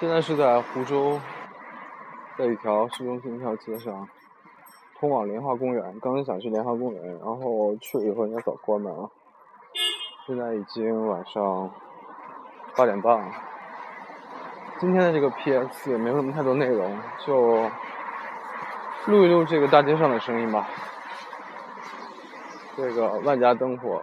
[0.00, 1.18] 现在是在湖州，
[2.36, 4.08] 在一条市中心一条街上，
[5.00, 5.82] 通往莲花公园。
[5.98, 9.10] 刚刚想去莲花公园，然后去了以后应该早关门了。
[10.24, 11.68] 现在已经晚上
[12.76, 13.28] 八点半了。
[14.78, 16.96] 今天的这个 P.S 也没有什么太多内容，
[17.26, 17.68] 就
[19.06, 20.68] 录一录这个大街上的声音吧。
[22.76, 24.00] 这个万家灯火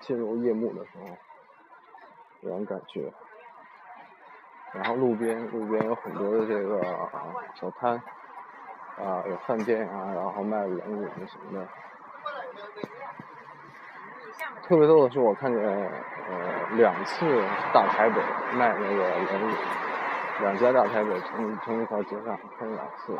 [0.00, 1.16] 进入夜幕的时候，
[2.40, 3.12] 这种感觉。
[4.74, 6.82] 然后路边路边有很多的这个
[7.54, 7.94] 小摊，
[8.98, 11.66] 啊，有饭店啊，然后卖冷饮什么的。
[14.66, 15.90] 特别逗的是，我看见呃
[16.76, 17.24] 两次
[17.72, 18.20] 大台北
[18.56, 19.56] 卖那个冷饮。
[20.40, 23.16] 两家大台北同同一条街上看两次，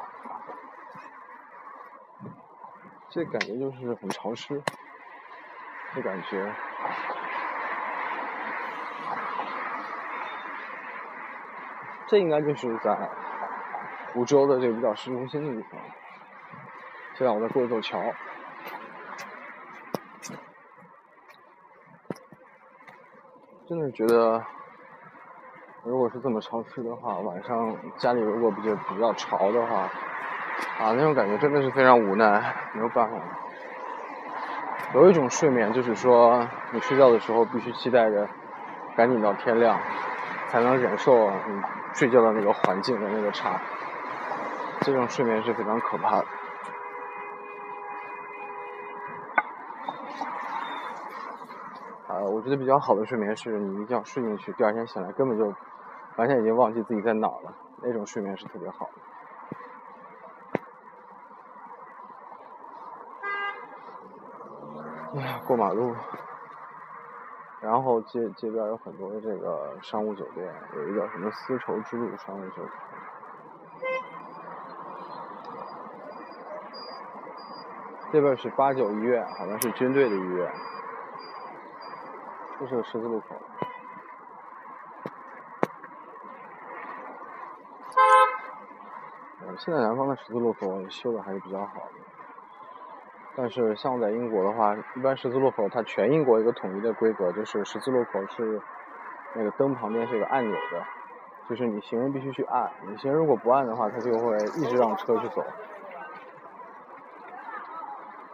[3.08, 4.60] 这感觉就是很潮湿，
[5.94, 6.52] 这感觉。
[12.06, 12.96] 这应该就是在
[14.12, 15.80] 湖州的这个比较市中心的地方。
[17.14, 18.02] 现在我在过一座桥，
[23.68, 24.44] 真的觉得。
[25.86, 29.82] 如果是这么潮湿的话，晚上家里如果比较比较潮的话，
[30.78, 33.16] 啊，那种感觉真的是非常无奈，没有办法。
[34.94, 38.26] 有一种睡眠，就是说你睡觉的时候必须期待着
[38.96, 39.78] 赶紧到天亮，
[40.48, 41.62] 才能忍受你
[41.94, 43.60] 睡觉的那个环境的那个差。
[44.82, 46.26] 这种睡眠是非常可怕的。
[52.08, 55.54] 啊，我觉得比较好的睡眠是你一觉睡进去，第二天醒来根本就。
[56.16, 58.92] 完全已经忘记自己在哪了，那种睡眠是特别好的。
[65.16, 65.92] 哎呀，过马路，
[67.64, 72.68] 然后街街边有很多的这个商务酒店，有一个什么丝绸之路商务酒店。
[78.12, 80.52] 这边是八九医院，好像是军队的医院。
[82.60, 83.34] 这是个十字路口。
[89.56, 91.92] 现在南方的十字路口修的还是比较好的，
[93.36, 98.60] 但是像在英国的话，一般十字路口它全英国一个统一的规格就是十字路口是
[99.34, 100.82] 那个灯旁边是有按钮的，
[101.48, 105.44] 就是你行人必须去按，你行人如果不按的话，它就会一直让车去走。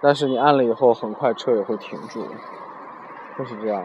[0.02, 2.26] 但是你按了以后，很快车也会停住，
[3.38, 3.82] 就是这样。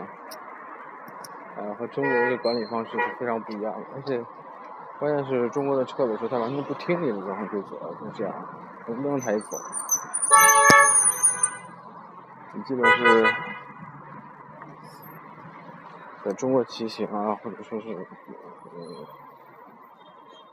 [1.58, 4.24] 呃，和中国的管理方式是非常不一样的，而且。
[4.98, 8.34] 关键是中国的车有时候它完全不听你的交通规则，就这样，
[8.88, 9.58] 我不能抬走。
[12.56, 13.34] 你记得是
[16.24, 19.06] 在中国骑行啊，或者说是呃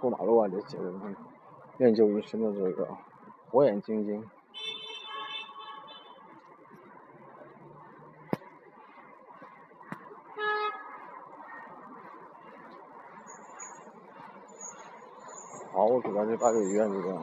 [0.00, 1.16] 过马路啊这些人，
[1.78, 2.88] 练就一身的这个
[3.50, 4.28] 火眼金睛。
[15.72, 17.22] 好，我走到这八九医院这边了。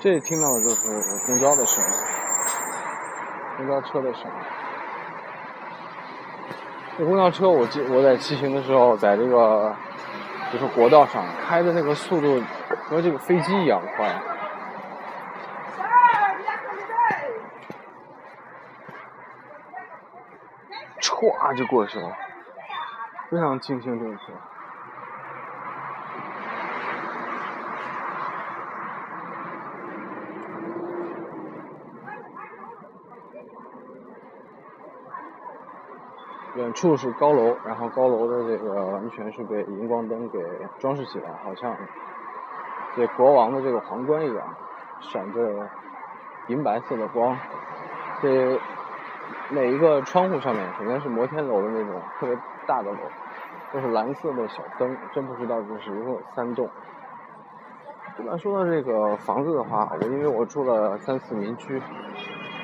[0.00, 0.86] 这里听到的就是
[1.26, 1.90] 公交的声音，
[3.56, 4.32] 公交车的声音。
[6.96, 9.74] 这公交车，我记我在骑行的时候，在这个
[10.52, 12.40] 就是国道上开的那个速度
[12.84, 14.08] 和这个飞机一样快，
[21.00, 22.12] 歘就过去了。
[23.30, 24.22] 非常清新动车。
[36.58, 40.44] 远处是高楼，然后高楼的这个完全是被荧光灯给
[40.80, 41.72] 装饰起来，好像
[42.96, 44.44] 这国王的这个皇冠一样，
[45.00, 45.68] 闪着
[46.48, 47.36] 银白色的光。
[48.20, 48.58] 这
[49.50, 52.36] 每一个窗户上面，首先是摩天楼的那种特别。
[52.66, 52.98] 大的楼
[53.72, 56.68] 都是蓝色的小灯，真不知道这是一共三栋。
[58.18, 61.80] 一般说到这个房子的话，我因为我住了三四民居，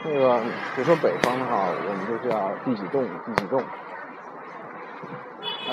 [0.04, 0.38] 那个
[0.74, 3.62] 比如说北方的话，我们就叫第几栋第几栋，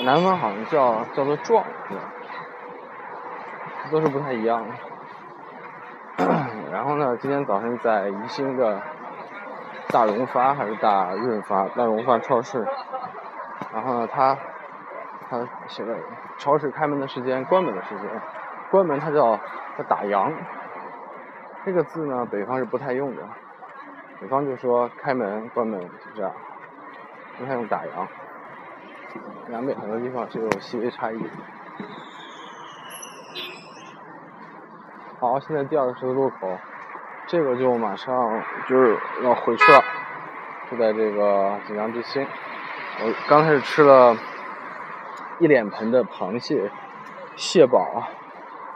[0.04, 2.00] 南方好像叫叫做幢，是吧？
[3.90, 6.26] 都是不太一样的。
[6.72, 8.80] 然后呢，今天早上在宜兴的
[9.88, 12.66] 大荣发还是大润发大荣发超市。
[13.74, 14.38] 然后呢，他
[15.28, 15.94] 他写的
[16.38, 18.08] 超市开门的时间、关门的时间，
[18.70, 19.38] 关门它叫
[19.76, 20.32] 他打烊，
[21.66, 23.22] 这个字呢，北方是不太用的，
[24.22, 26.32] 北方就说开门、关门就这样，
[27.36, 28.06] 不太用打烊。
[29.48, 31.18] 南北很多地方是有细微差异。
[35.18, 36.56] 好，现在第二个十字路口，
[37.26, 39.82] 这个就马上就是要回去了，
[40.70, 42.24] 就在这个锦江之星。
[43.00, 44.16] 我刚开始吃了
[45.40, 46.70] 一脸盆的螃蟹，
[47.34, 48.04] 蟹堡，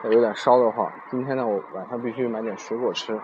[0.02, 0.90] 有点烧的慌。
[1.08, 3.20] 今天呢，我晚上必须买点水果吃，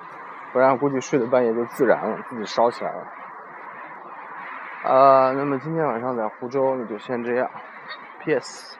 [0.53, 3.07] 不然估计睡到半夜就自燃了，自己烧起来了。
[4.85, 7.51] 啊，那么今天晚上在湖州，那就先这样
[8.21, 8.77] ，P.S.